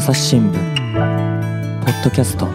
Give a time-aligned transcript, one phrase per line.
[0.00, 0.54] 朝日新聞
[1.84, 2.48] ポッドキャスト。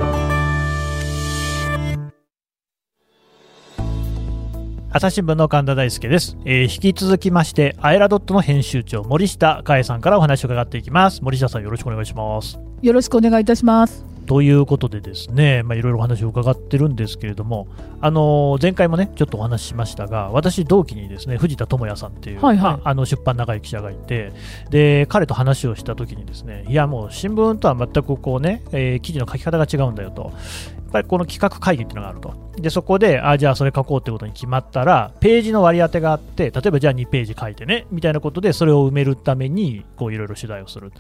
[4.90, 11.22] 朝日新聞の神田大輔です、えー引き続きましてアエラドットの編集長森下佳恵さんからお話を伺っていきます。
[11.22, 12.58] 森下さんよろしくお願いします。
[12.82, 14.15] よろしくお願いいたします。
[14.26, 17.68] ということでですね、まあ、いろいろお話を伺ってるんですけれども、
[18.02, 22.64] あのー前回もね、ちょっとお話ししましたが、私、同期にですね藤田智也さんっていう、はいはい。
[22.78, 24.32] まあ、あの出版長い記者がいて、
[24.70, 40.92] で彼と話をしたときに、ですねいや、もう新聞とは全くこう、ねえー記事の書き方が違うんだよと、やっぱりこの企画会議っていうのがあると、でそこで、あじゃあそれ書こうってことに決まったら、ページの割り当てがあって、例えばじゃあ2ページ書いてねみたいなことで、それを埋めるためにこういろいろ取材をする。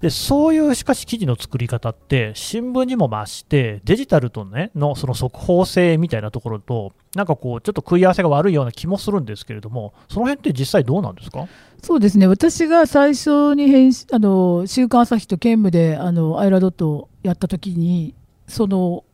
[0.00, 11.48] でそういうしかし記事の作り方って新聞にも増してデジタルとねのその速報性みたいなところとなんかこうちょっと食い合わせが悪いような気もするんですけれどもその辺って実際どうなんですか？
[11.82, 12.26] そうですね。
[12.28, 18.14] 私が最初に編集あの週刊朝日と兼務であのアイラドットをやった時に
[18.46, 19.04] その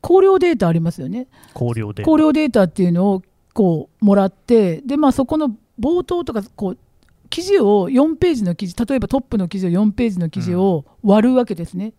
[0.00, 1.26] 考慮データありますよね。
[1.54, 3.22] 考慮で考慮データっていうのを
[3.54, 6.78] こうもらってでまあそこの冒頭とかこう
[7.30, 11.92] 記事を4ページの記事例えばトップの記事を4ページの記事を割るわけですね。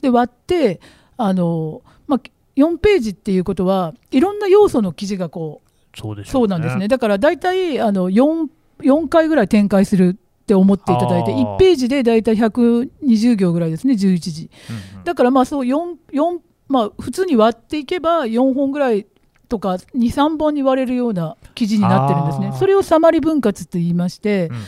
[0.00, 0.80] で割って
[1.16, 2.20] あの、まあ、
[2.56, 6.88] 4ページっていうことはいろんな要素の記事がこうそうでしょそうなんですね。
[6.88, 8.48] だから大体あの 4,
[8.80, 14.50] 4回ぐらい展開するって思っていただいてあー1ページで大体120行ぐらいですね11時。
[14.70, 19.06] うんうんだからまあそう4 4まあ普通に割っていけば4本ぐらい
[19.48, 22.52] とか23本に割れるような記事になってるんですね。
[22.58, 24.62] それをサマリ分割って言いましてうんうん。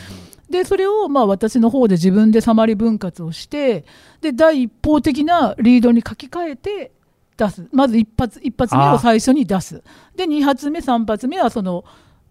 [0.49, 3.85] でそれをまあ私の方で自分でサマリ分割をして
[4.21, 6.91] で第一方的なリードに書き換えて
[7.37, 7.67] 出す。
[7.71, 9.83] まず一発一発目を最初に出す。
[10.15, 11.85] で2発目3発目はその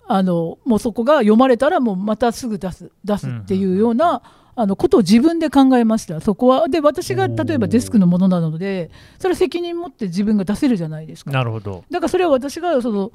[0.07, 2.91] あのもうそこが読まれたらもうまたすぐ出す。
[3.05, 4.23] 出すっていうような、
[4.61, 6.21] あのことを自分で考えました。
[6.21, 6.69] そこは。
[6.69, 11.31] で私が例えばデスクのものなのでそれは責任持って自分が出せるじゃないですか。
[11.31, 11.85] なるほど。
[11.91, 13.11] だからそれは私がその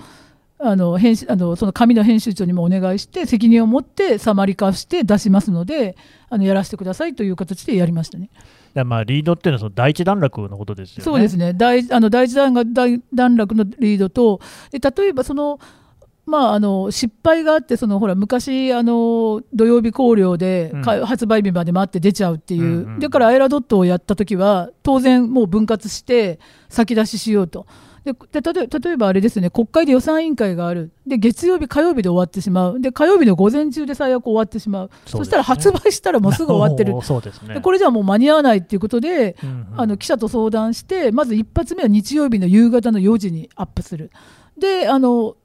[0.58, 5.96] あの編集あのその紙の編集長にもお願いして責任を持ってサマリ化して出しますので
[6.30, 8.32] あのやらせてくださいという形でやりましたね。
[8.74, 11.04] でまあリードっていうのはその第一段落のことですよね。
[11.04, 11.54] そうですね。
[11.54, 14.40] 大あの第一段が大段落のリードと
[14.72, 15.60] で例えばその
[16.26, 20.82] まあ、あの失敗があってそのほら昔あの土曜日考慮で、うん。
[20.82, 27.68] か発売日まで待って出ちゃうっていう、うんうんだからアイラドットをやった時は当然もう分割して先出ししようと。
[28.06, 30.92] でで例え例えばあれですね国会で予算委員会がある。
[31.06, 32.80] で月曜日火曜日で終わってしまう。
[32.80, 34.90] で火曜日の午前中で最悪終わってしまう。
[35.06, 35.26] そ,、ね。
[35.26, 36.94] したら発売したらもうすぐ終わってる。
[37.48, 37.56] ね。
[37.56, 39.68] でこれじゃもう間に合わないっていうことで、うんうん。
[39.76, 44.12] あの記者と相談してまず一発目は日曜日の夕方の4時にアップする。
[44.58, 45.36] であの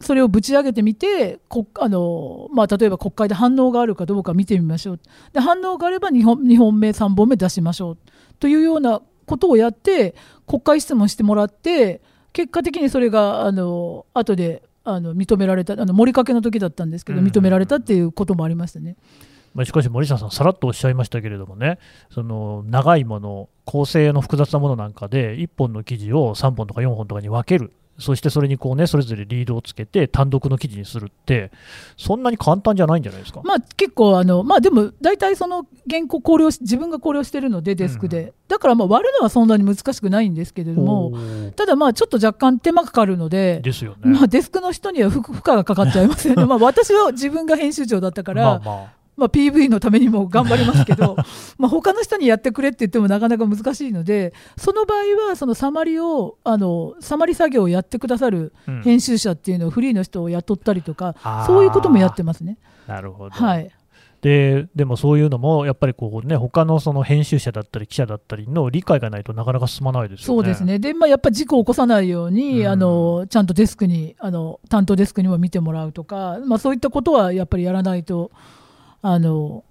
[0.00, 5.00] それをぶち上げてみてこあの、まあ、例えば国会で反応があるかどうか見てみましょう。
[5.32, 7.98] で反応があれば2本 ,2 本目3本目出しましょう。
[8.38, 10.14] というようなことをやって
[10.46, 12.02] 国会質問してもらって
[12.32, 17.26] 結果的にそれがあの後であの認められたあの盛りかけの時だったんですけどうん。
[17.26, 18.96] 認められたっていうこともありましたね。
[19.56, 21.78] まあ、しかし森下さん、さらっとおっしゃいましたけれどもね、
[22.10, 31.50] その長いもの、構成の複雑なものなんかで、1本の記事を3本とか4本とかに分ける、そしてそれにこう、ね、それぞれリードをつけて、単独の記事にするって、
[31.96, 33.40] そんなに簡単じゃないんじゃないですか？
[33.44, 41.12] まあ結構あのまあでも大体その原稿考慮し自分が考慮してるのでデスクで、うんだからまあ割るのはそんなに難しくないんですけれども
[41.56, 43.60] ただまあちょっと若干手間かかるので。
[43.60, 43.96] ですよね。
[44.04, 51.16] まあ、デスクの人には負負荷がかかっちゃいますよね、 まあ私は自分が編集長だったから、まあまあまあ、PV のためにも頑張りますけど
[51.58, 62.58] まあ他の人にやってくれって言ってもなかなか難しいのでその場合はそのサマリをあのサマリ作業をやってくださるうん編集者っていうのをフリーの人を雇ったりとか、あーそういうこともやってますね。
[62.86, 63.30] なるほど。
[63.30, 63.70] はい
[64.26, 70.24] ででもそういうのも、やっぱりこう、ね、他のその編集者だったり記者だったりの理解がないとなかなか進まないですよね。
[70.24, 78.30] そうですねで、まあ、やっぱり事故を起こさないように、うんあのちゃんとデスクにあの担当デスクにも見てもらうとか、まあ、そういったことはやっぱりやらないと
[79.12, 79.64] あの、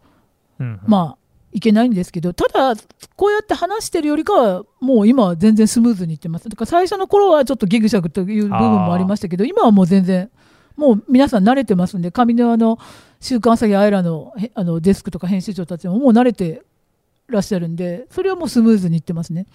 [0.59, 0.79] うんうん。
[0.85, 1.17] まあ、
[1.55, 2.75] いけないんですけどただ
[3.15, 6.49] こうやって話してるよりかはもう今は全然スムーズにいってます。
[6.49, 10.29] だから最初の頃はちょっとギグシャグという部分もありましたけど今はもう全然
[10.75, 12.77] もう皆さん慣れてますんで上のあの
[13.21, 16.61] 週刊朝日アイラのへあのデスクとか編集長たちももう慣れて
[17.29, 19.47] らっしゃるんでそれはもうスムーズにいってますね。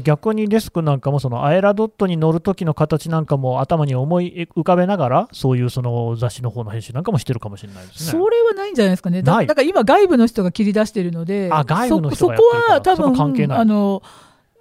[0.00, 8.24] 逆にデスクなんかもそのアエラドットに乗る時の形なんかも頭に思い浮かべながらそういうその雑誌の方の編集なんかもしてるかもしれないですそね。
[8.30, 9.22] れはないんじゃないですかね。
[9.22, 14.02] だから今外部の人が切り出しているので、あ外部の人そがやってるからそこは多そこ関係ない分あの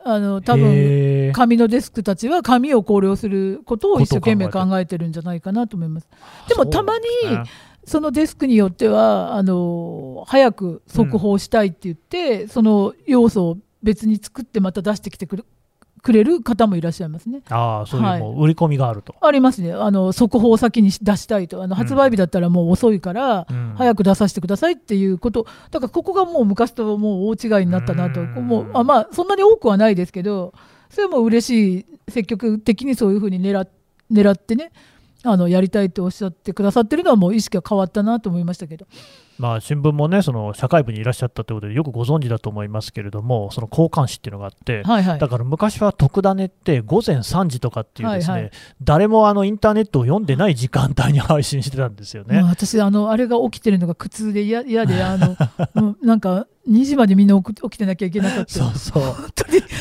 [0.04, 6.10] あの多分紙のデスクたちは紙を考慮することを一生懸命考考えてるんじゃないかなと思います。
[6.50, 7.06] でもたまに
[7.86, 15.46] そのデスクによってはあのの早く速報したいって言って、その要素を別に作ってまた出してきてくる
[16.02, 17.42] くれる方もいらっしゃいますね。
[17.50, 18.20] ああ、そういうはい。
[18.20, 19.16] もう売り込みがあると。
[19.22, 23.74] ありますね、あの速報を先に出したいと、あの発売日だったらもう遅いから、うん。
[23.78, 28.48] 早く出させてくださいっていうこと、だからここがもう昔ともう大違いになったなと、うん。
[28.48, 30.54] もうあまあ、そんなに多くはないですけど、
[30.90, 33.70] それも嬉しい、積極的にそういうふうに狙っ
[34.12, 34.72] 狙ってね、
[35.24, 38.88] あのやりたいとおっしゃってくださってるのは、もう意識が変わったなと思いましたけど、
[39.38, 48.52] まあ、新聞もね、その社会部にいらっしゃったということで、よくご存知だと思いますけれども、その交換誌っていうのがあって、はいはいだ、から昔は特ダネって午前3時とかっていうですね、はいはい
[48.82, 52.40] 誰もあのインターネットを読んでない時間帯に配信してたんですよね。
[52.42, 55.18] もう私あの、あれが起きてるのが苦痛で嫌嫌で、 あ
[55.76, 58.54] のなんか2時までみんな起き起きてなきゃいけなかった。
[58.54, 59.04] そうそう。
[59.04, 59.16] 本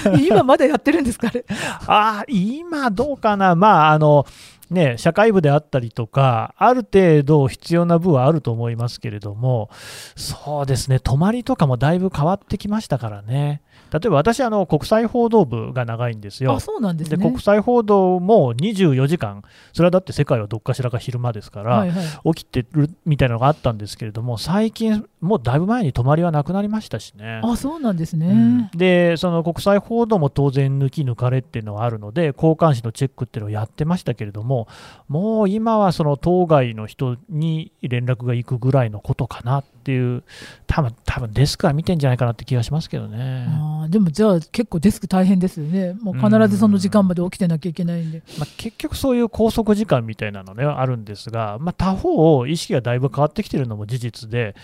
[0.02, 4.26] 当に今まだやってるんですかあれ ああ、今どうかな、まあ、あの、
[4.70, 9.69] ね、社会部であったりとか、ある程度必要な部はあると思いますけれども、
[10.17, 13.62] そうですね、泊まりとかもだいぶ変わってきましたからね。
[13.93, 16.52] 例えば私、あの国際報道部が長いんですよ。
[16.52, 17.25] あそうなんですでね。
[17.25, 27.40] 国際報道も24時間、それはだって世界はどっかしらか昼間ですから、はいはい起きてるみたいなのがあったんですけれども、最近、もうだいぶ前に泊まりはなくなりましたしね。
[27.44, 28.26] あそうなんですね。
[28.26, 34.69] うんでその国際報道も当然抜き抜かれっていうのがあるので交換誌のチェックっていうのをやってましたけれども
[35.08, 40.22] もう今はその当該の人に連絡が行くぐらいのことかなっていう
[40.67, 45.94] 多分多分デスクは見てんじゃないかなって気がしますけどね、あーでもじゃあ結構デスク大変ですよね。
[46.00, 48.22] もう必ずその時間まで起きてなきゃいけないんで。
[48.38, 54.55] まあ、結局そういう拘束時間みたいなのねあるんですが、まあ、他方意識がだいぶ変わってきてるのも事実で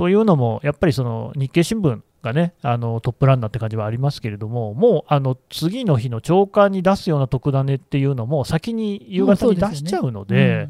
[0.00, 10.68] というのもやっぱりその日経新聞がねあのトップランナーって感じはありますけれどももうあの次の日の朝刊に出すような特ダネっていうのも先に夕方に出しちゃうので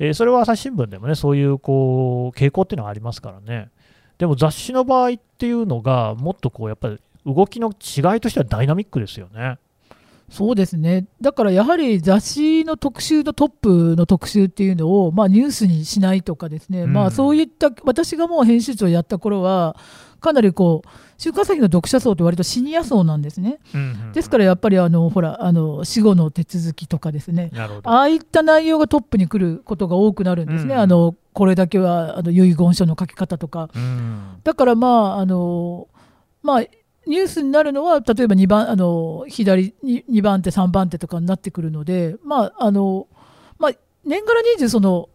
[0.00, 3.70] えーそれは朝日新聞でもねそういうこう傾向っていうのはありますからね。
[4.18, 9.58] でも雑誌の場合っていうのがもっとこうやっぱり動きの違いとしてはダイナミックですよね。
[10.28, 11.06] そうですね。
[11.20, 16.92] だからやはり雑誌の特集のトップの特集っていうのを、まあ、ニュースにしないとかですね、うん。
[16.92, 19.76] まあ、そういった私がもう編集長やった頃は
[20.20, 20.88] かなりこう
[21.18, 23.60] 週刊朝日の読者層って割とシニア層なんですね。
[24.12, 27.52] ですからやっぱりあのほらあの死後の手続きとかですね。
[27.84, 30.80] ああいった内容がトップに来ることが多くなるんですね、うん。
[30.80, 33.70] あのこれだけはあの遺言書の書き方とか。
[33.74, 34.40] うん。
[34.42, 35.88] だからまああの
[36.42, 36.62] まあ
[37.06, 43.06] ニュースになるのは例えば2番あの左に2番手3番手とかになってくるのでまああの
[43.58, 43.72] まあ
[44.04, 45.08] 年がら年中その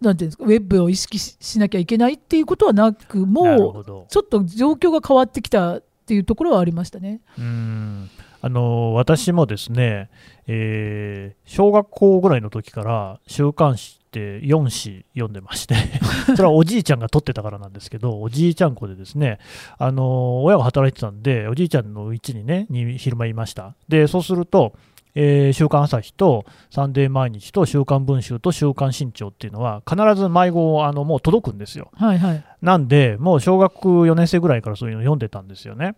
[0.00, 7.20] なんていうんですかウェブを意識ししなきゃいけないっていうことはなくもうちょっと状況が変わってきたっていうところはありましたね。
[7.38, 8.10] うん
[8.44, 10.10] あの私もですね、
[10.48, 15.74] えー小学校ぐらいの時から週刊誌って4誌読んでまして
[16.36, 19.38] それはおじいちゃんが撮ってたからなんですけどおじいちゃん子でですね
[19.78, 23.74] あの親が働いてたんでおじいちゃんのうちにねに昼間いました。
[23.88, 24.74] でそうすると
[25.14, 31.90] えー週刊朝日とサンデー毎日と週刊文春と週刊新潮っていうのは必ず迷子あのもう届くんですよ。
[31.94, 32.44] はいはい。
[32.62, 35.96] なんで、もう小学4年生ぐらいからそういうの読んでたんですよね。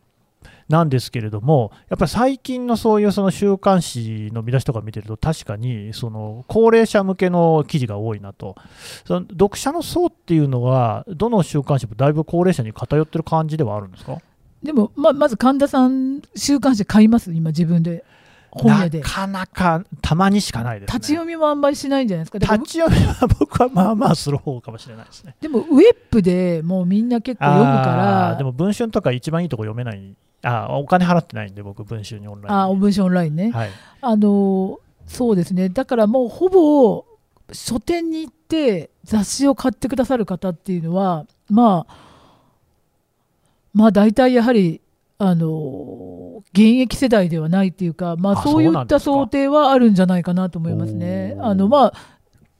[0.69, 8.57] なんですけれども、やっぱり最近のそういうその週刊誌の見出しとか見てると、確かにその高齢者向けの記事が多いなと、
[9.07, 14.19] その読者の層っていうのは、どの週刊誌もだいぶ高齢者に偏ってる感じではあるんですか？
[14.63, 17.33] でもままず神田さん週刊誌買います？
[17.33, 18.05] 今自分で。
[18.55, 20.95] 本屋でなかなかたまにしかないですね。
[20.95, 22.39] 立ち読みもあんまりしないんじゃないですか？
[22.39, 25.35] 立ち読みは僕はまあまあする方かもしれないですね。
[25.43, 30.15] でもウェブでもうみんな結構読むからでも文春とか一番いいとこ読めない。
[30.47, 32.55] あーお金払ってないんで、僕、文春にオンライン。
[32.55, 33.71] あお文章オンラインね、はい
[34.03, 37.05] あのそうですねだからもうほぼ
[37.53, 41.97] 書店に行って雑誌を買ってくださる方っていうのはまあ
[43.75, 44.81] まあ大体やはり
[45.19, 51.37] あの現役世代ではないっていうか、まあ、あそういった想定はあるんじゃないかなと思いますね。
[51.41, 51.93] あのまあ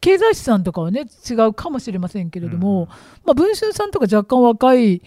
[0.01, 2.89] 経済誌さんとかはね違うかもしれませんけれども、うん。
[3.25, 5.03] まあ、文春さんとか若干若い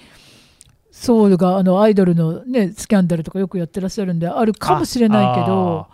[0.91, 5.87] 層があのアイドルの、ね、スキャンダルとかよくやってらっしゃるんであるかもしれないけど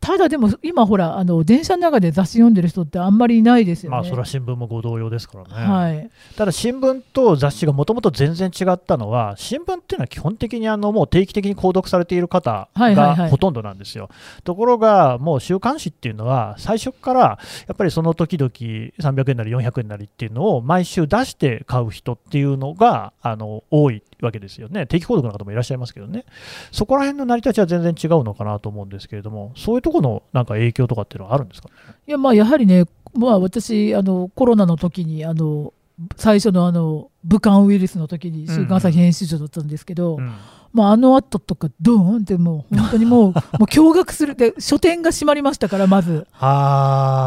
[0.00, 3.96] ただでも今ほらあの電車の中で雑誌読んでる人ってあんまりいないですよね。
[3.96, 14.08] まあそれは新聞もご同様ですからね、はい、ただ新聞と雑誌がもともと全然違ったのは新聞っていうのは基本的にあのもう定期的に購読されている方がほとんどなんですよ、
[14.44, 24.86] ところがもう週刊誌っていうのは最初からやっぱりその時々300円なり400円なりっていうのを毎週出して買う人っていうのがあの多いわけですよね。
[24.86, 26.24] 定期購読の方もいらっしゃいますけどね。
[26.72, 31.68] そこら辺の成り立ちは全然違うのかなと思うんですけれどもそういうところのなんか影響とかっていうのはあるんですか？
[31.68, 31.74] ね
[32.06, 32.84] いやまあやはりね、
[33.14, 35.72] まあ、私あのコロナの時にあの
[36.16, 40.32] 最初のあの武漢ウイルスの時に週刊朝日編集長だったんですけど、うん。
[40.72, 44.36] まあ、あの後とかドーンってもう本当にもう もう驚愕する。
[44.36, 46.26] で書店が閉まりましたからまず。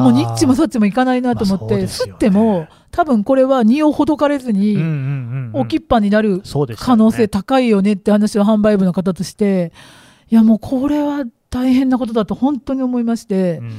[0.04, 1.84] もうニッチもサッチもいかないなと思って、まあね。
[1.84, 4.78] 吸っても多分これは荷をほどかれずに
[5.52, 6.44] 置きっぱになる
[6.78, 7.94] 可能性高いよね。
[7.94, 9.74] って話を販売部の方として。
[10.30, 13.72] いやもうこれは大変なことだと本当に思いまして、うん。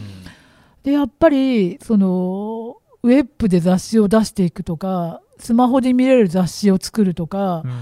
[0.82, 7.72] でやっぱりそのウェブで雑誌を出していくとかスマホで見れる雑誌を作るとか、うん。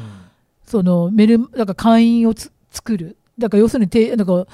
[0.67, 3.17] そのメルだから会員をつ作る。
[3.39, 4.47] だから要するにてなんか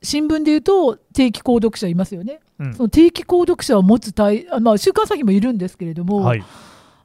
[0.00, 2.43] 新聞でいうと定期購読者いますよね、うん
[2.76, 6.44] その定期購読者を持つ対あ、まあ、週刊朝日もいるんですけれども、はい。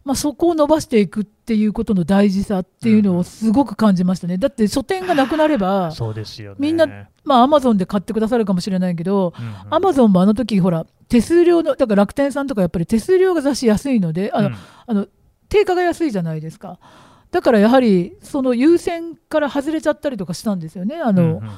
[0.05, 6.57] まあ、そこを伸ばしていくっていうことの大事さっていうのをすごく感じましたね、だって書店がなくなれば、そうですよね。
[6.59, 6.87] みんな
[7.25, 9.33] まあ、アマゾンで買ってくださるかもしれないけど、
[9.69, 14.55] アマゾンもあの時ほら、手数料の、だから楽天さんとかやっぱり手数料が雑誌安いので、あのうん。
[14.87, 15.07] あの
[15.49, 16.79] 定価が安いじゃないですか。
[17.31, 20.95] だからやはりその優先から外れちゃったりとかしたんですよね。
[20.95, 21.49] あのうんうんうんうん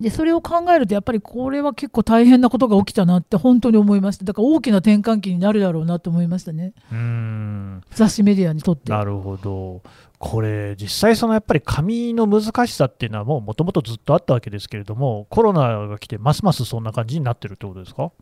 [0.00, 4.24] でそれを考えるとやっぱりこれは結構大変なことが起きたなって本当に思いました。
[4.24, 6.72] だから大きな転換期になるだろうなと思いましたね。
[6.92, 7.82] うーん。
[7.90, 8.92] 雑誌メディアにとって。
[8.92, 9.82] なるほど、
[10.18, 18.12] これ、実際、そのやっぱり紙の難しさっていうのは、もうもともとずっとあったわけですけれども、コロナが来て、ますますそんな感じになってるってことですか、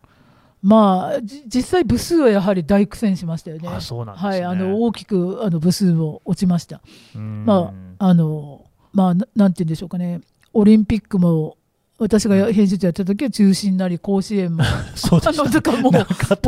[0.62, 3.68] まあじ実際部数はやはり大苦戦しましたよね。
[3.68, 4.30] あそうなんですね。
[4.30, 6.80] はいあの大きくあの部数も落ちました。
[7.14, 10.22] まあのまあななんて言うんでしょうかね。
[10.54, 11.56] オリンピックも
[11.98, 14.64] 私が編集長やってた時は中止になり甲子園も。
[14.94, 16.04] そうであのだからもうもう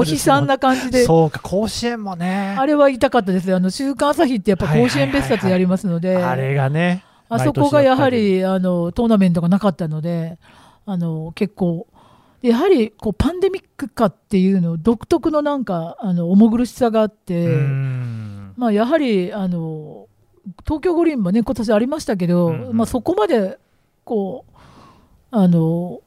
[0.06, 1.04] 悲惨な感じで。
[1.04, 6.16] そうか、甲子園もね、あれは痛かったですよあの週刊朝日ってやっぱ甲子園別冊やりますので。
[6.16, 10.38] あれがね、あそこがやはりあのトーナメントがなかったので
[10.84, 11.86] あの結構。
[12.40, 17.48] やはりこうパンデミック化っていうの独特のなんかあの重苦しさがあって、
[18.56, 20.06] まあ、やはりあの
[20.64, 22.76] 東京五輪もね今年ありましたけど、うんうん。
[22.76, 23.58] まあ、そこまで
[24.04, 24.47] こう
[25.30, 26.00] あの、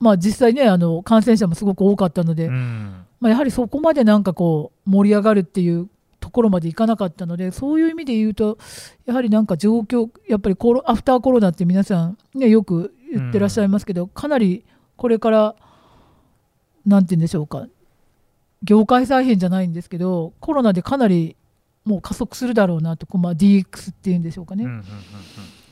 [0.00, 3.04] まあ、実際ねあの感染者もすごく多かったので、うん。
[3.20, 5.88] まあ、やはりそこまでなんかこう盛り上がるっていう
[6.20, 8.58] ところまでいかなかったのでそういう意味で言うと
[9.06, 14.64] やはりなんか状況やっぱりコロアフターコロナって皆さん、ね、よく言ってらっしゃいますけど、かなり
[14.96, 15.54] これから
[16.84, 17.66] なんて言うんでしょうか
[18.62, 21.36] 業界再編じゃないんですけどコロナでかなり
[21.84, 24.64] もう加速するだろうなと、まあ、DX っていうんでしょうかね。
[24.64, 25.63] うんうんうんうん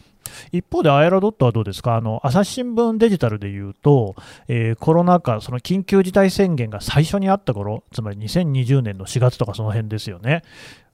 [0.53, 4.15] 一方で、アイラドットはどうですか、あの朝日新聞デジタルでいうと、
[4.49, 10.43] えーコロナ禍、その緊急事態宣言が最初にあった頃つまり2020年の4月とかその辺ですよね、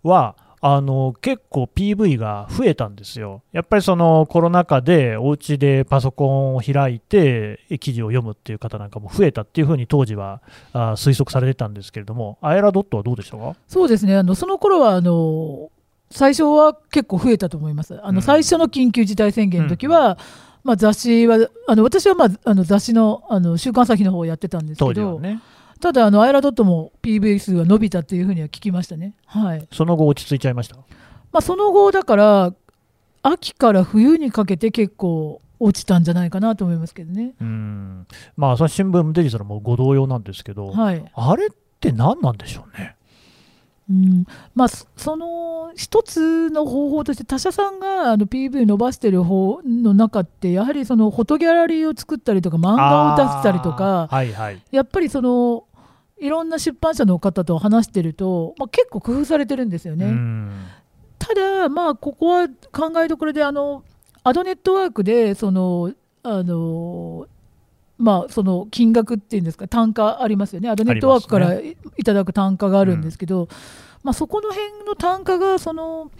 [0.03, 3.43] は、あの結構 PV が増えたんですよ。
[3.53, 10.43] やっぱりそのコロナ禍でお家でパソコンを開いて記事を読むっていう方なんかも増えたっていうふうに当時は
[10.73, 13.55] あ推測されてたんですけれども、アイラドットはどうでしたか？
[13.69, 14.17] そうですね。
[14.17, 15.71] あのその頃はあの
[16.11, 17.95] 最初は結構増えたと思います。
[18.03, 20.19] あうんの最初の緊急事態宣言の時は、
[20.65, 25.41] まあ、雑誌はあの私は、まあ、あの雑誌のあの週刊朝日の方をやってたんですけど、ね。
[25.81, 29.15] ただあのアイラドットも PV 数は伸びたっていうふうには聞きましたね。
[29.27, 30.77] はいその後落ち着いちゃいました？
[30.77, 30.83] ま
[31.35, 32.55] あ、その後だから
[33.23, 37.35] 秋から冬にかけて結構落ちたんじゃないかなと思いますけどね。
[37.41, 41.51] うんまあ、朝日新聞デジタルもご同様なんですけど、はいあれっ
[41.81, 42.97] て何なんでしょうね？
[43.91, 54.63] うんまあ、そその一つの方法として他社さんがあの PV 伸ばしてる方の中ってやはりそのフォトギャラリーを作ったりとか漫画を出したりとかはいはい。
[54.71, 55.65] やっぱりその
[56.19, 60.07] いろんな出版社の方と話してると、まあ、結構工夫されてるんですよね。
[60.07, 60.67] うん
[61.19, 63.83] ただ、まあ、ここは考えどころであの
[64.23, 65.93] アドネットワークでその
[66.23, 67.27] あの、
[67.99, 70.71] まあ、その金額っていうんですか単価ありますよね。
[70.71, 73.49] アドネットワークからいいただく単価があるんですけど、
[74.05, 76.13] まあ、そこの辺の単価がその、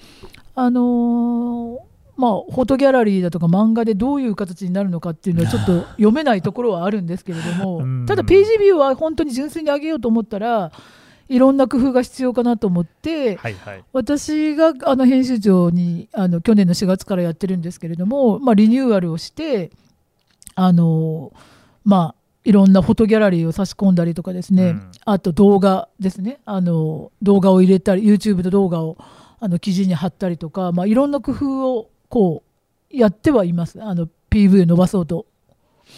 [0.57, 1.79] あの
[2.17, 8.07] まあ、フォトギャラリーだとか漫画でどういう形になるのかっていうのはちょっと読めないところはあるんですけれども、うん。
[8.07, 10.73] ただページビューは本当に純粋に上げようと思ったら
[11.29, 13.85] いろんな工夫が必要かなと思って、はいはい。
[13.93, 19.71] 私があの編集長にあの去年の4月からやってるんですけれども、まあ、リニューアルをして
[20.61, 21.33] あの、
[21.89, 22.15] まあ、
[22.45, 24.91] いろんなフォトギャラリーを差し込んだりとかですね、うん。
[25.07, 26.39] あと動画ですね。
[26.45, 28.99] あの動画を入れたり YouTube の動画を
[29.41, 32.43] あの記事に貼ったりとか、まあ、いろんな工夫をこ
[32.93, 33.83] うやってはいます。
[33.83, 35.25] あの PV を伸ばそうと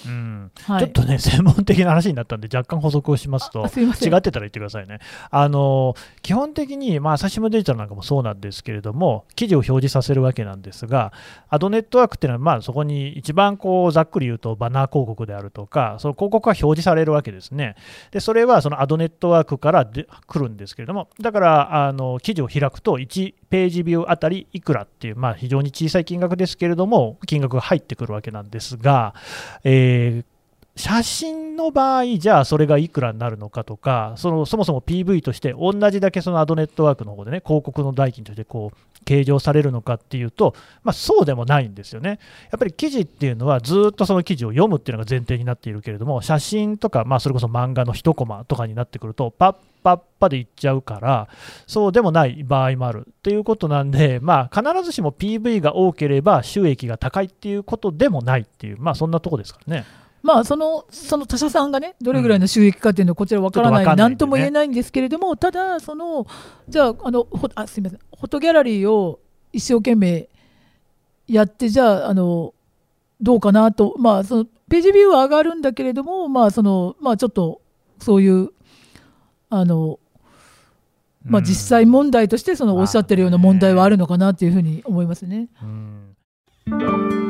[0.06, 4.98] うんはい、ちょっとね、 専門的な話になったんで、若干補足をしますと違ってたら言ってくださいね。
[5.30, 11.12] あの基本的に、まあ、朝日新聞デジタルなんかもそうなんですけれども、記事を表示させるわけなんですが、
[11.48, 17.76] アドネットワークっていうのは、まあ、そこに一番こうざっくり言うと、バナー広告であるとか、その広告が表示されるわけですね。
[18.10, 29.14] で、それはそのアドネットワークからで来るんですけれども、だからあの記事を開くと、1ページビューあたりいくらっていう、まあ、非常に小さい金額ですけれども、金額が入ってくるわけなんですが、
[29.64, 30.22] えー eh,
[30.76, 42.18] 写真の場合、じゃあそれがいくらになるのかとか、そのそもそも PV として同じだけそのアドネットワークの方でね、広告の代金としてこう計上されるのかっていうと、まあ、そうでもないんですよね。
[42.50, 51.28] やっぱり記事っていうのはずっとその記事を読むっていうのが前提になっているけれども、写真とか、まあ、それこそ漫画の一コマとかになってくると、パッパッパでいっちゃうから、
[51.66, 59.84] そうでもない場合もあるっていうことなんで、まあ、必ずしも PV が多ければ収益が高いっていうことでもないっていう、まあ、そんなとこですからね。
[60.22, 66.26] まあ、そのその他社さんがね、どれぐらいの収益かっていうのは、こちらわからない、ちょっとわかんなんとも言えないんですけれども、ただ、その
[66.68, 69.20] じゃああのほあ、すみません、フォトギャラリーを
[69.52, 70.28] 一生懸命
[71.26, 72.54] やって、じゃあ、あの
[73.20, 77.60] どうかなと、まあ、そのページビューは上がるんだけれども、まあそのまあ、ちょっと
[77.98, 78.50] そういう、
[79.48, 79.98] あの
[81.24, 85.48] まあ、実際問題として、そのおっしゃってるような問題はあるのかなというふうに思いますね。
[85.62, 87.29] うん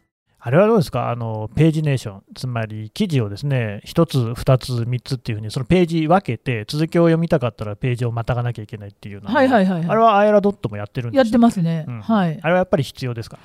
[0.43, 1.11] あれはどうですか？
[1.11, 12.01] あの、ページネーション、つまり記事をですね、1つ、2つ、3つっていうふうに、そのページ分けて、続きを読みたかったらページをまたがなきゃいけないっていうのははいはいはい、はい、あれはアイラドットもやってるんですやってますね、うん。
[12.01, 12.39] はい。
[12.41, 13.37] あれはやっぱり必要ですか、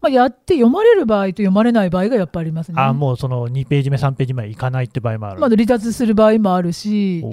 [0.00, 2.80] まあ、やって読まれる場合と読まれない場合がやっぱりありますね。
[2.80, 5.40] あもうその2ページ目、3ページ目いかないって場合もある。
[5.40, 7.24] まだ離脱する場合もあるし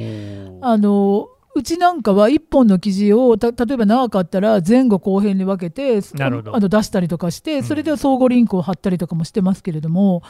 [0.62, 6.56] あのうちなんかは1本の記事をた例えば長かったら前後後編に分けてなるほど。
[6.56, 7.64] あの出したりとかしてん。
[7.64, 10.24] それで相互リンクを貼ったりとかもしてますけれども、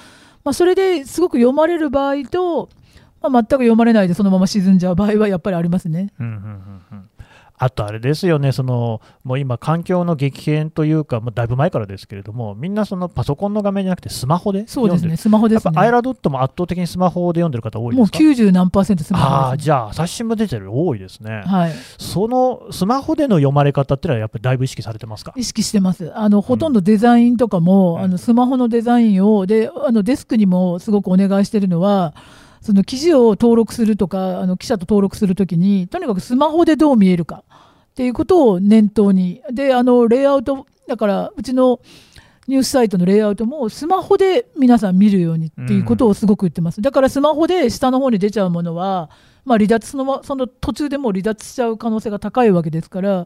[0.44, 2.70] まあ、それですごく読まれる場合と、
[3.22, 6.12] まあ、全く読まれないでそのまま沈んじゃう場合はやっぱりありますね。
[6.20, 7.10] うんうんうんうん
[7.64, 15.62] あとあれですよね、そのもう今、環境の激変というか、もうだいぶ前からですけれども、みんなそのパソコンの画面じゃなくて、スマホで読んでるそうですね、スマホですね。
[15.66, 21.44] やっぱアイラドットも圧倒的にスマホで読んでる方多いもうですか？90何パーセントスマああ、ホです、じゃあ、朝日新聞出てる多いですね。
[21.46, 25.32] はい、そのスマホでの読まれ方っていうのは、やっぱりだいぶ意識されてますか？
[25.36, 26.12] 意識してます。
[26.16, 28.02] あのほとんどデザインとかも、うん。
[28.02, 32.16] あのスマホのデザインをであのデスクにもすごくお願いしてるのは
[32.62, 37.44] その記事を登録するとかあの記者と登録するときにとにかくスマホでどう見えるか
[37.92, 39.42] っていうことを念頭に。
[39.52, 41.80] であのレイアウトだからうちの
[42.48, 49.10] ニュースサイトのレイアウトもスマホで皆さん見るようにっていうことをすごく言ってます、だからスマホで下の方に出ちゃうものは、
[49.46, 53.26] まあ、離脱そのまその途中でもう離脱しちゃう可能性が高いわけですから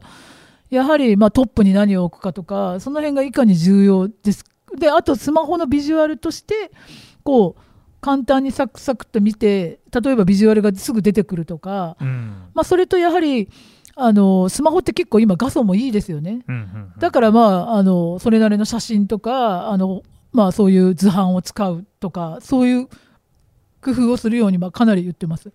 [0.70, 4.44] やはりまあトップに何を置くかとかその辺がいかに重要です。
[4.78, 6.72] であとスマホのビジュアルとして
[7.24, 7.62] こう
[8.06, 12.52] 簡単にサクサクっと見て例えばビジュアルがすぐ出てくるとか、うん。
[12.54, 13.50] まあ、それとやはり
[13.96, 16.44] あのスマホって結構今画素もいいですよね。
[16.48, 16.64] うんうんう
[16.98, 17.00] ん。
[17.00, 22.90] だからまああのそれなりの写真とかあの、まあ、そういう図版を使うとかそういう
[23.82, 25.52] 工夫をするようにまあかなり言ってます。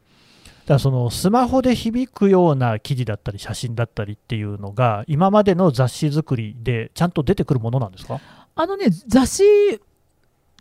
[0.66, 8.20] だそのスマホで響くような記事だったり写真だったりっていうのが今までの雑誌作りでちゃんと出てくるものなんですか、
[8.56, 9.44] あのね雑誌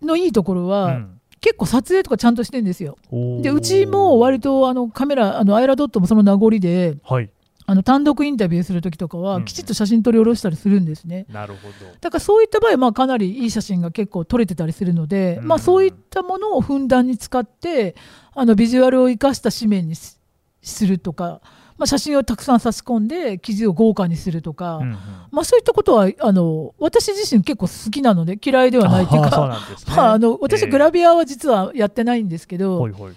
[0.03, 2.97] のいいところは、うん結構撮影とかちゃんとしてるんですよ。
[3.41, 7.29] でうちも割とあのカメラあのアイラドットもその名残ではい。
[7.65, 9.29] あの単独インタビューするときとかうんうん。
[9.29, 11.27] はきちっと写真撮り下ろしたりするんですね。
[11.29, 11.73] なるほど。
[12.01, 15.47] だからそういった場合はまあかなりいい写真が結構撮れてたりするので、うん。
[15.47, 17.95] まあ、そういったものをふんだんに使って
[18.33, 20.19] あのビジュアルを生かした紙面にす
[20.63, 21.41] するとか、
[21.79, 24.97] まあ、写真をたくさん差し込んで記事を豪華にするとか、うんうん。
[25.31, 29.29] まあ、そういったことはあの私自身結構好きなので嫌いではないっていうか。
[29.29, 29.55] ね。
[29.95, 33.13] まあ、あの私、えーグラビアは実はやってないんですけど、ほいほい。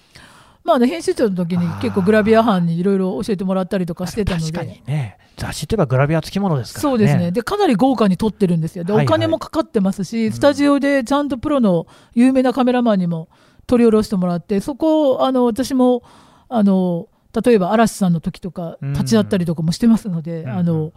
[0.63, 4.67] まあ、あの編集長の時に結構グラビア班にいろいろ教えてもらったりとかしてたの確かで。
[4.69, 5.19] にね。
[5.37, 6.91] 雑誌といえばグラビア付き物ですからね。
[6.91, 7.33] そうですね。
[7.33, 8.85] でかなり豪華に撮ってるんですよ。
[8.85, 10.33] で、はいはいお金もかかってますし、ん。
[10.33, 13.29] スタジオでちゃんとプロの有名なカメラマンにも
[13.67, 16.03] 撮り下ろしてもらってそこをあの私も
[16.49, 17.09] あの
[17.45, 18.93] 例えば嵐さんの時とかうん。
[18.93, 20.93] 立ち会ったりとかもしてますので、うんあの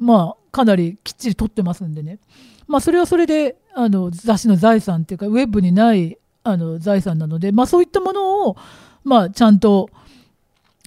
[0.00, 2.18] まあ、かなりきっちり撮ってますんでね、
[2.66, 8.56] まあ、それはそれであの雑誌の財産っていうかウェブにないあの財産なので、まあ、そういったものを、
[9.04, 9.88] まあ、ちゃんと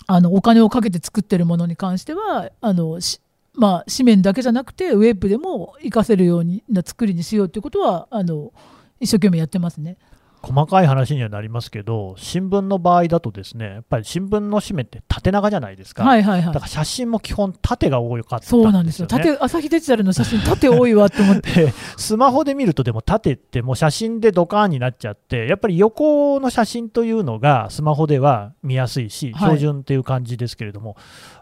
[0.08, 3.20] あのお金をかけて作ってるものに関してはあのし
[3.56, 8.54] まあ、紙面だけじゃなくてウェブでも活かせるようにな作りにしようということはあの
[9.02, 9.98] 一生懸命やってますね。
[10.42, 16.04] 細かい話にはなりますけど、新聞の場合だとですね、やっぱり新聞の紙面って縦長じゃないですか。
[16.04, 16.54] はいはいはい。
[16.54, 19.08] だから写真も基本縦が多かったそうなんですよ。
[19.08, 21.50] 縦朝日デジタルの写真縦多いわって思って。
[21.66, 30.96] でスマホで見るとでも縦ってもう写真でドカーンになっちゃってやっぱり横の写真というのがスマホでは見やすいしはい標準っていう感じですけれども、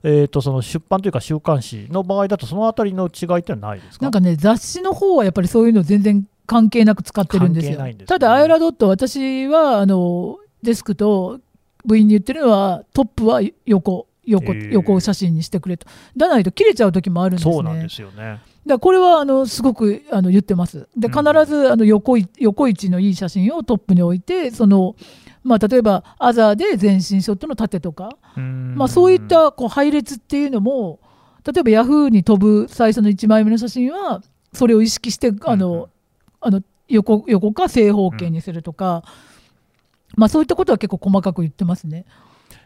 [0.03, 4.05] えー、とその出版というか週刊誌の場合だとそのあたりの違いってのはないですか？
[4.05, 7.77] なんかね雑誌の方はやっぱりそういうの全然関係なく使ってるんですよ。
[7.77, 11.39] すねただアイラドット私はあのデスクと
[11.85, 15.87] 部員に言ってるのはトップは横横へー横写真にしてくれと。
[16.15, 17.53] だないと切れちゃう時もあるんですね。
[17.53, 18.15] そうなんですよね。
[18.15, 20.87] だからこれはあのすごくあの言ってます。
[20.97, 24.95] で必うんずあの横い横位置のいい写真をトップに置いてその
[25.43, 30.99] まあ、例えばアザーで全身ショットの縦とか、まあ、そういったこう配列っていうのも
[31.45, 35.87] 例えばヤフーに飛ぶ最初の1枚目の写真はそれを意識してあの、
[36.41, 39.03] あの横横か正方形にするとか、
[40.15, 42.05] まあ、そういったことは結構細かく言ってますね。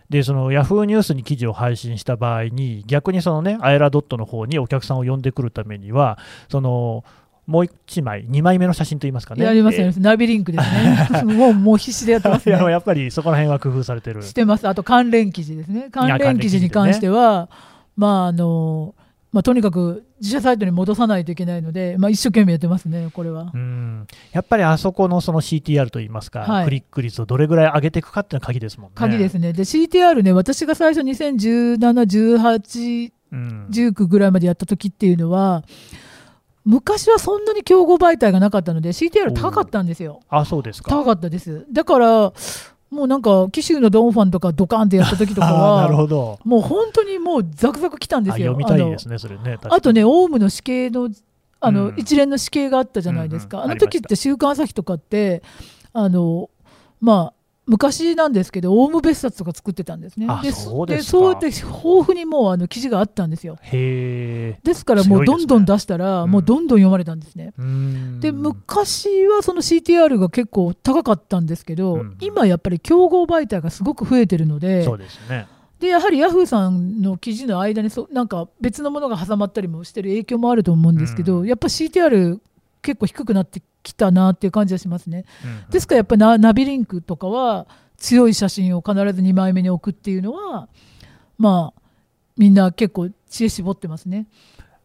[0.10, 7.06] でそのヤフーニュースに記事を配信した場合に逆にそのねアエラドットの方にお客さんを呼んでくるためにはその
[7.48, 11.24] もう1枚2枚目の写真といいますかねやりますよね、ナビリンクですね。
[11.34, 12.56] もうもう必死でやってますね。
[12.56, 14.68] やっぱりそこら辺は工夫されてるしてます。
[14.68, 15.90] あと関連記事ですね。
[15.92, 17.50] 関関連連記記事に関しては、
[17.96, 18.96] まああの
[19.32, 23.58] まあ、とにかく自社サイトに戻さないといけないので、まあ、一生懸命やってますね、これはう。
[23.58, 28.94] んやっぱりあそこのその CTR といいますか、はいクリック率をどれぐらい上げていくかっていうのが鍵ですもんね。
[28.96, 29.54] 鍵ですね。
[29.54, 31.78] で、CTR ね、私が最初2017、
[32.38, 35.64] 18、うん19ぐらいまでやった時っていうのは、
[36.66, 40.20] 昔はそんなに競合媒体がなかったので、CTR 高かったんですよ。
[40.30, 40.92] あそうですか。
[40.92, 41.66] 高かったです。
[41.72, 42.34] だから、
[42.92, 46.40] もうなんか、紀州のドンファンとかドカーンってやった時とか あーなるは、ほど。
[46.44, 48.54] もう本当にもうザクザク来たんであすよ。
[48.54, 49.58] 読みたいあのですね、それね。
[49.82, 51.10] とね、オウムの死刑の
[51.64, 55.42] あの、うん一連の死刑があったじゃないですか、あのうんうんありました時って週刊朝日とかって、
[55.94, 56.50] あの
[57.00, 60.26] まあ、昔なんですけど、オウム別冊とか作ってたんですね。
[60.28, 61.72] あでそうですかそうやって豊
[62.08, 63.58] 富にもうあの記事があったんですよ。
[63.72, 67.54] ですからもうどんどん出したら、うんもうどんどん読まれたんですね。
[67.58, 75.48] うーんで昔はその CTR が結構高かったんですけど、うん今やっぱり競合媒体がすごく増えてるのでそうですね。
[75.80, 82.40] でやはりヤフーさんの記事の間にそなんか別のものが挟まったりもしてる影響もあると思うんですけど、うんやっぱ CTR
[82.82, 85.26] 結構低くなってきたなっていう感じはしますね。
[85.44, 87.68] うんですからやっぱナナビリンクとかは
[87.98, 90.70] 強い写真を必ず2枚目に置くっていうのは
[91.38, 91.82] まあ
[92.38, 94.28] みんな結構知恵絞ってますね。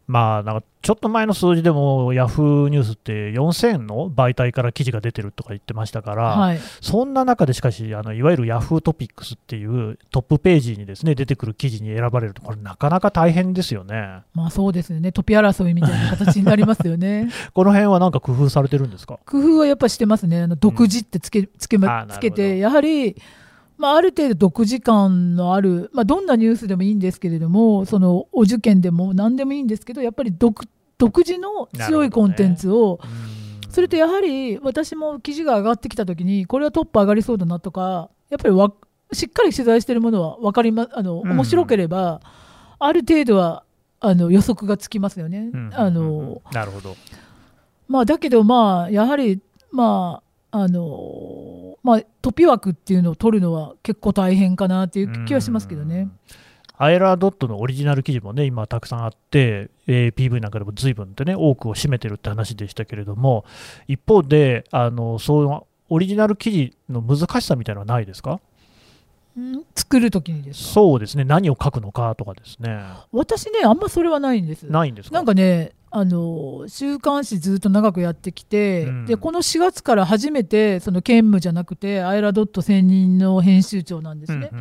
[0.07, 14.21] まあ、なんかちょっと前の数字でも、ヤフーニュースって4000の媒体から記事が出てるとか言ってましたから、はい、そんな中でしかし、あのいわゆるヤフートピックスっていうトップページにですね出てくる記事に選ばれると、これ、なかなか大変ですよね。
[14.33, 15.11] まあそうですよね。
[15.11, 17.29] トピ争いみたいな形になりますよね。
[17.53, 19.19] この辺はなんか工夫されてるんですか？
[19.25, 23.21] 工夫はやっぱしてますね、あの独自ってつけ,、つけあーまつけて、やはり、
[23.77, 33.71] まあ、ある程度独自感のある、まあ、どんなニュースでもいいんですけれども、そのお受験でも何でもいいんですけど、やっぱり独独自の強いコンテンツを、うん。
[33.71, 38.73] それとやはり私も記事が上がってきたときに、これはトップ上がりそうだなとか、やっぱりわ
[39.13, 41.31] しっかり取材してるものは分かりまあのうん。
[41.31, 42.21] 面白ければ、
[42.79, 43.63] ある程度は
[43.99, 45.51] あの予測がつきますよね。
[45.53, 45.69] うん。
[45.73, 46.95] あのなるほど。
[47.87, 49.39] まあ、だけど、まあ、やはり、
[49.71, 50.26] まあ
[50.61, 56.09] あのまあ、トピ枠っていうのを取るのは結構大変かなっていう気はしますけどね。
[56.79, 63.45] アエラードットのオリジナル記事もね、今たくさんあって、えー PV なんかでも随分とね、多くを占めてるって話でしたけれども、
[63.87, 68.39] 一方で、あのそういうオリジナル記事の難しさみたいなのはないですか？
[69.37, 70.69] うん作るときにですか？
[70.73, 72.77] そうですね、何を書くのかとかですね。
[73.11, 74.63] 私ね、あんまそれはないんです。
[74.63, 75.15] ないんですか？
[75.15, 79.05] なんかね、あの週刊誌ずっと長くやってきて、うん。
[79.05, 84.51] でこの4月から初めてその兼務じゃなくてアイラドット専任の編集長なんですね、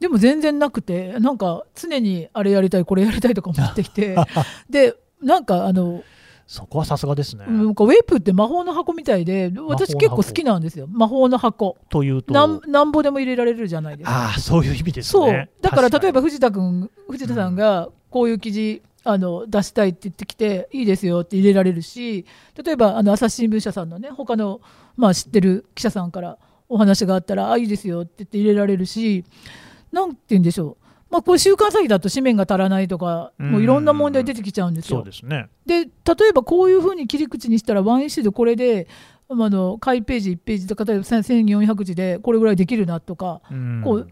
[0.00, 4.16] でも全然なくてなんか常にあれやりたいこれやりたいとか思ってきて。
[4.68, 6.02] でなんかあの
[6.48, 7.44] そこはさすがですね。
[7.46, 10.86] なんかウェブって魔法の箱みたいで私結構好きなんですよ。
[10.86, 11.76] 魔法の箱。
[11.90, 14.16] というと、なんなんぼでも入れられるじゃないですか。
[14.16, 15.30] ああ、そういう意味ですそう。
[15.30, 15.50] ね。
[15.60, 22.26] だから確例えば藤田君藤田さんがこういう記事あの出したいって言ってきていいですよって入れられるし
[22.62, 24.60] 例えばあの朝日新聞社さんのね他の
[24.96, 26.36] まあ知ってる記者さんから
[26.68, 29.24] お話があったらあいいですよって言って入れられるし
[29.92, 35.02] なんて言うんでしょうまあ、これ週刊詐欺だと紙面が足らないとか、うんもういろんな問題出てきちゃうんですよ。
[35.02, 35.48] ですね。
[35.64, 35.90] で例
[36.28, 38.88] えばこういうふうに切り口にしたらワンイッシュでこれで
[39.30, 44.10] まああの開ページ1ページとか例えば1400字でこれぐらいできるなとかうんこう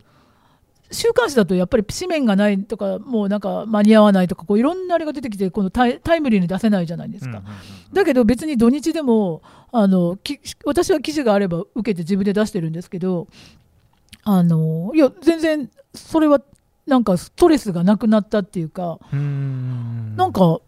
[0.90, 7.42] 週刊誌だとやっぱり紙面がないとかもうなんか間に合わないとかこういろんなあれが出てきてこのタイムリーに出せないじゃないですか。
[7.92, 13.26] だけど別に土日でもあのき私は記事があれば受けて自分で出してるんですけど
[14.22, 16.40] あのいや全然それは
[16.86, 20.60] なんかストレスがなくなったっていうか、うんなんか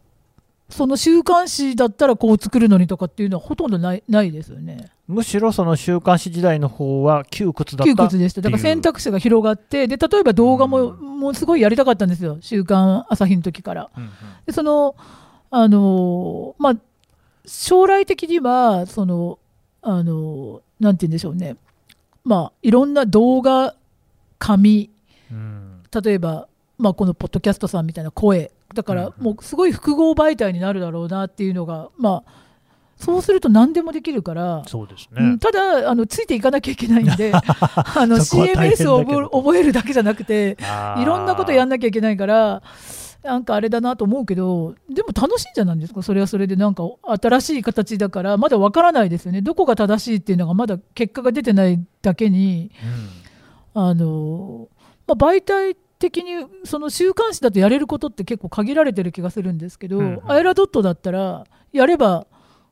[0.69, 4.91] その週刊誌だったらこう作るのにとかっていうのはほとんどないないですよね。
[5.07, 8.43] むしろその週刊誌時代の方は窮屈だった窮屈でした。
[8.43, 13.91] だから選択肢が広がってで例えば動画も,、もうすごいやりたかったんですよ「週刊朝日」の時から。
[13.97, 14.11] うんうん。
[14.47, 14.95] でその
[15.51, 16.77] あのまあ
[17.47, 19.39] 将来的にはその
[19.81, 21.57] あのなんて言うんでしょうね。
[22.25, 23.75] まあいろんな動画
[24.39, 24.91] 紙
[25.31, 25.79] うん。
[25.91, 26.48] 例えば、
[26.79, 29.05] まあ、このポッドキャストさんみたいな声だかうんうん。
[29.07, 32.49] らもうすごい複合媒体になるだろうなっていうのがまあ
[32.97, 35.23] そうすると何でもできるから、そうですね。
[35.23, 37.43] うん、ただあのついていかなきゃいけないんで あ
[38.07, 38.97] の CMS ど。
[38.97, 40.57] を覚え覚えるだけじゃなくて
[40.99, 42.61] いろんなことやんなきゃいけないから
[43.23, 46.03] なんかあれだなと思うけどでも楽しいんじゃないですか？
[46.03, 46.83] それはそれでなんか
[47.23, 49.43] 新しい形だからまだわからないですよね。
[49.43, 52.73] どこが正しいっていうのがまだ結果が出てないだけに
[53.75, 54.67] あの、
[55.07, 60.31] まあ、媒体的にその週刊誌だとやれることって結構限られてる気がするんですけど、うんうん。
[60.31, 62.27] アイラドットだったらやれば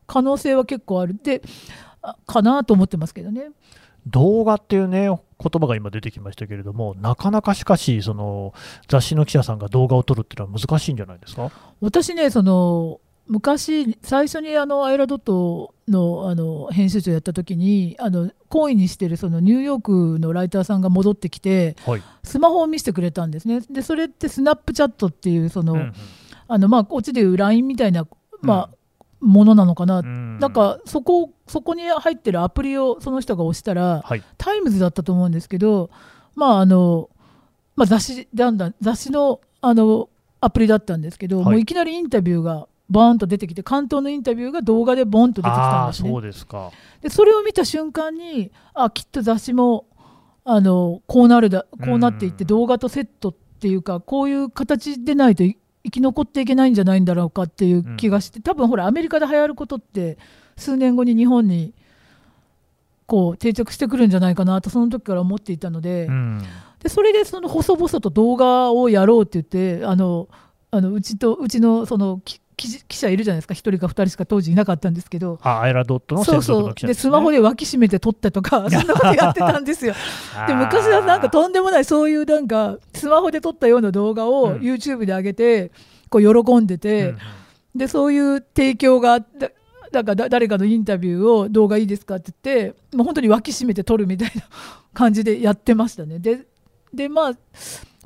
[0.06, 1.16] 可能性は結構ある。
[1.22, 1.42] で
[2.02, 3.50] あかなと思ってますけどね。
[4.06, 8.54] 動画っていうね言葉が今出てきましたけれどもなかなかしかしその
[8.88, 11.50] 雑誌の記者さんが動画を撮るっていうのは難しいんじゃないですか？
[11.80, 22.02] 私ねその昔最初にあのアイラドットのあの編集長やった時にあの懇意にしてるそのニューヨークのライターさんが戻ってきてはい。
[22.24, 23.60] スマホを見せてくれたんですね。
[23.70, 25.92] でそれってスナップチャットっていうその、うん
[26.48, 28.06] あのまあこっちでいう LINE みたいな、
[28.40, 28.76] まあ
[29.20, 30.38] ものなのかな、うん。
[30.38, 34.22] なんかそこそこに入ってるアプリをその人が押したらはい。
[34.38, 35.90] タイムズだったと思うんですけど、
[36.34, 37.10] まああの
[37.74, 40.08] まあ、雑誌だんだん雑誌のあの
[40.40, 41.44] アプリだったんですけど、はい。
[41.46, 46.10] もういきなりインタビューがバーンと出てきて巻頭のインタビューが動画でボンと出てきたんですね。
[46.10, 46.70] そうですか。
[47.00, 49.86] でそれを見た瞬間にあきっと雑誌も
[50.44, 52.48] あのこうなるだこうなっていってうん。
[52.48, 60.18] 動画とセットっていうかこういう形でないとい生き残っていけないんじゃないんだろうかっていう気がして、多分ほらアメリカで流行ることって
[60.56, 61.74] 数年後に日本に
[63.06, 66.42] こう定着してくるんじゃないかなとその時から思っていたので,、うん。
[66.82, 70.28] でそれでその細々と動画をやろうって言ってあの
[70.72, 73.52] あのうちとうちのそのき記者いるじゃないですか。
[73.54, 75.38] 1人か2人しか当時いなかったんですけど。
[75.42, 76.74] あアイラドットの専そうそう。
[76.86, 79.94] でスマホで脇締めて撮ったとか そんなことやってたんですよ。
[80.46, 84.58] で昔はなんかとんでもないそういうなんかスマホで撮ったような動画うをん。
[84.60, 85.70] YouTube で上げて
[86.08, 87.14] こう喜んでて、
[87.74, 89.50] でそういう提供があった
[89.92, 92.16] だか誰かのインタビューを動画いいですか？
[92.16, 94.42] って言ってもう本当に脇締めて撮るみたいな
[94.94, 96.18] 感じでやってましたね。
[96.18, 96.46] で
[96.94, 97.32] で、まあ、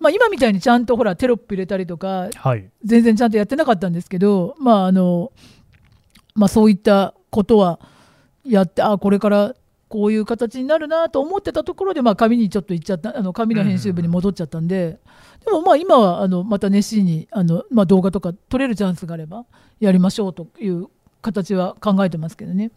[0.01, 5.33] まあ今みたいにちゃんとほらテロップ入れたりとかはい全然ちゃんとやってなかったんですけど、まああの
[6.35, 7.79] まあ、そういったことは
[8.45, 9.55] やってあこれから
[9.89, 15.01] こういう形になるなと思ってたところで、まあ、紙にちょっと行っちゃったあの紙の編集部に戻っちゃったんで、
[15.45, 19.45] でもまあ今はあのまた熱心にあの、まあ、動画とか撮れるチャンスがあれば
[19.81, 20.87] やりましょうという
[21.23, 22.71] 形は考えてますけどね。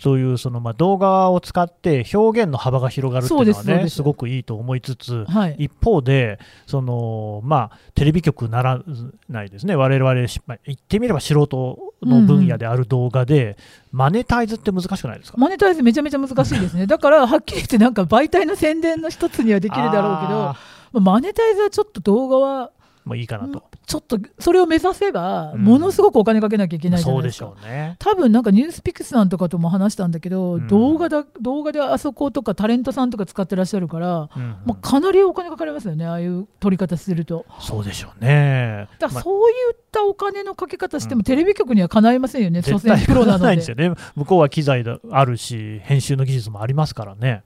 [0.00, 8.82] そういうそのまあ動画を使って表現の幅が広がるっていうのはねすごくいいと思いつつ、はい、一方でその、まあ、テレビ局なら
[9.28, 13.58] ないですね、我々、しまあ言ってみれば素人の分野である動画で、
[13.92, 16.86] マネタイズって難しくないですか、マネタイズめちゃめちゃ難しいですね。
[16.86, 20.56] だからはっきり言ってなんか媒体の宣伝の一つにはできるだろうけどあ
[20.92, 27.66] まあマネタイズはちょっと動画はーもういいかなと、ちょっとそれを目指せばうんものすごくお金かけなきゃいけないじゃそうでしないですか。
[27.66, 27.96] ょうね。
[27.98, 38.86] 多分なんかニュースピックスさんとかとも話したんだけど、うん動画だ動画であそことかタレントさんとか使ってらっしゃるから、うんうんまあ、かなりお金かかりますよねああいう撮り方するとそうでしょうね。
[38.88, 43.94] まあだからそういったお金のかけ方してもテレビ局にはかないませんよね、所絶対詮プロなのでね。
[44.14, 47.42] 向こうは機材だあるし、編集の技術もありますからね。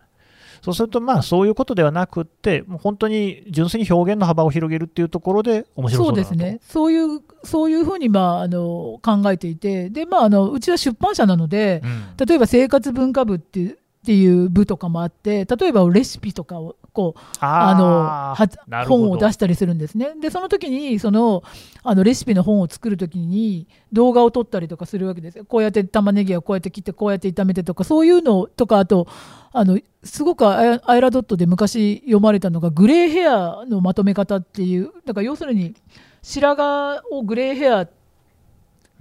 [0.64, 12.27] そうすると、まあ、そういうことではなくって、もう本当に純粋に表現の幅を広げるっていうところで面白そうですね、そういうそういうふうに、まあ、あの考えていてで、まあ、あのうちは出版社なので、うん。
[12.27, 18.36] 例えば生活文化部っていうっていう部とかもあって例えばレシピとかをこうあ
[18.68, 20.12] の本を出したりするんですね。
[20.20, 21.42] でその時にその
[21.82, 25.46] あのレシピの本を作る時に動画を撮ったりとかするわけですよ。
[25.46, 29.08] こうやって玉ねぎをこうやって切ってこうやって炒めてとかそういうのとかあと
[29.54, 35.74] あのすごくアイラドットで昔読まれたのがグレーヘアのまとめ方っていうだから要するに
[36.20, 37.88] 白髪をグレーヘア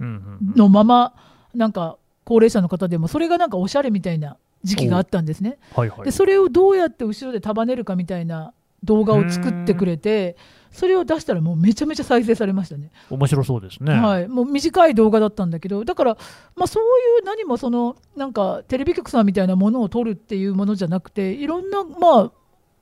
[0.00, 1.14] のまま
[1.54, 5.58] なんか高齢者の方でもそれがなんかおしゃれみたいな時期があったんですね。
[5.74, 10.36] はいはいでそれをどうやって後ろで束ねるかみたいな動画を作ってくれて
[10.70, 12.90] それを出したらもうめちゃめちゃ再生されましたね。
[13.08, 13.94] 面白そうですね。
[13.94, 16.18] はい、もう短い動画だったんだけどだから、
[16.56, 16.86] まあ、そうい
[17.22, 22.32] う何もそのなんかテレビ局さんみたいなものを撮るっていうものじゃなくていろんなまあ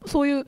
[0.07, 0.47] そういう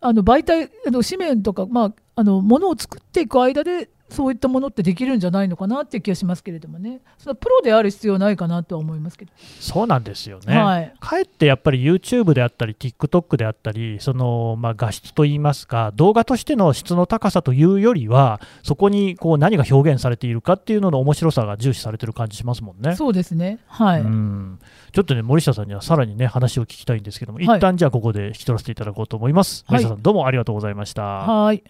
[0.00, 10.56] あの媒体あの紙面とか、まあ、あのものを作っていく間でそういったものってできるんじゃないのかなっていう気がしますけれどもねそのプロである必要ないかなとは思いますけど、そうなんですよね。
[10.56, 22.96] はい、かえってやっぱり YouTube であったり TikTok であったりその、まあ、画質といいますか動画としての質の高さというよりはそこにこう何が表現されているかっていうのの面白さが重視されてる感じしますもんね。
[22.96, 24.58] そうですねはい、うん
[24.92, 29.64] ちょっとね森下さんにはさらにね話を聞きたいんですけども、はい一旦じゃあここで引き取らせていただこうと思います。
[29.66, 31.02] はい森下さんどうもありがとうございました。
[31.02, 31.62] はい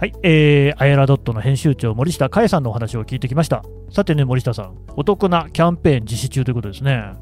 [0.00, 3.64] はい、えー、アイラドットの編集長森下佳恵さんのお話を聞いてきました。
[3.90, 7.14] さてね森下さんお得なキャンペーン実施中ということですね。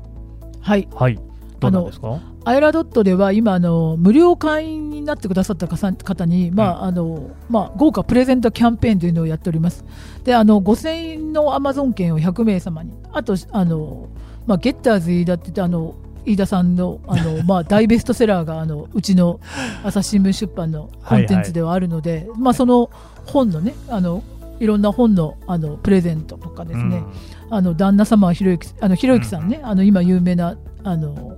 [0.60, 1.18] はいはい。
[1.58, 2.20] どうなんですか？
[2.44, 9.82] アイラドットでは今あの無料会員になってくださった方方に、まああのまあ、豪華プレゼントキャンペーンというのをやっております。
[10.24, 14.08] であの5000円のアマゾン券を100名様にあとあの、
[14.46, 19.40] まあ、ゲッターズ飯田ってあの飯田さんのあの、 まあ、大ベストセラーがあのうちの
[19.84, 22.90] 朝日新聞出版のコンテンツではあるので、まあ、その
[23.26, 24.22] 本のねあの
[24.58, 27.02] いろんな本のあのプレゼントとかですね、
[27.50, 31.36] あの旦那様はひろゆきあのひろゆきさんね、あの今有名なあの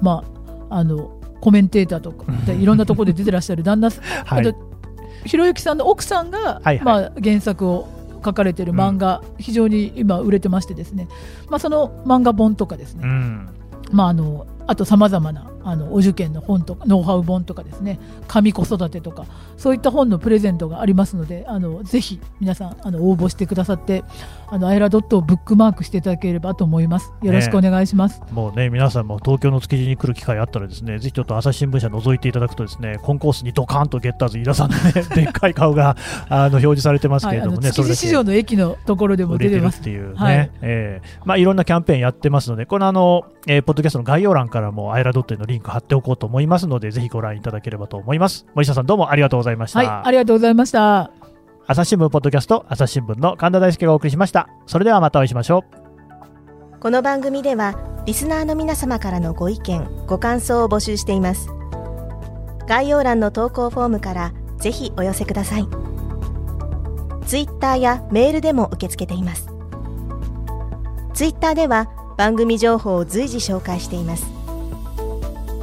[0.00, 0.24] ま
[0.70, 1.10] ああの
[1.40, 4.46] コメンテーターとかでいろんなところで出てらっしゃる旦那さん、 はい。
[4.46, 4.72] あと
[5.24, 6.84] ひろゆきさんの奥さんが、はいはい。
[6.84, 7.88] まあ、原作を
[8.24, 11.08] 書かれている漫画、非常に今売れてましてですね、
[11.48, 13.48] まあ、その漫画本とかですね、うん。
[13.90, 17.98] まあ、あのあとさまざまなあのお受験の本とかノウハウ本とかですね。
[18.28, 24.04] 紙子育てとかそういった本のプレゼントがありますのであのぜひ皆さんあの応募してくださって
[24.48, 27.12] あのアイラドットをブックマークしていただければと思います。
[27.22, 35.96] よろしくお願いします、もうね、皆さんも東京の築地に来る機会あったらですね、ぜひちょっと朝日新聞社覗いていただくとですね、コンコースにドカーンとゲッターズ飯田さんのね、 でっかい顔が
[36.28, 39.80] あの表示されてますけれどもね、築地市場の駅のところでも出てます。
[39.80, 40.50] っていうね、はい。
[40.60, 48.46] えーまあ、いろんなキャンペーンやってますので、このあの、えーポッドキャストの概要欄からもアイラドットへのリンク貼っておこうと思いますので、ぜひご覧いただければと思います。
[48.54, 49.78] 森下さんどうもありがとうございました。
[49.78, 51.10] はいありがとうございました
[51.66, 54.48] 朝日新聞ポッドキャスト、朝日新聞の神田大輔がお送りしました。
[54.66, 55.82] それではまたお会いしましょう。
[56.82, 61.48] この番組ではリスナーの皆様からのご意見ご感想を募集しています
[62.66, 65.68] 概要欄の投稿フォームからぜひお寄せください
[67.24, 69.46] ツイッターやメールでも受け付けています
[71.14, 71.88] ツイッターでは
[72.18, 74.26] 番組情報を随時紹介しています